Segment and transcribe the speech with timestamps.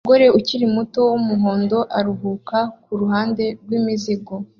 [0.03, 4.33] Umugore ukiri muto wumuhondo aruhuka kuruhande rwimizigo